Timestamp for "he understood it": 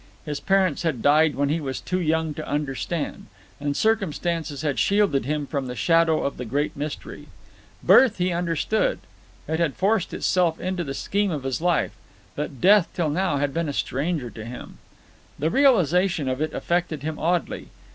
8.17-9.59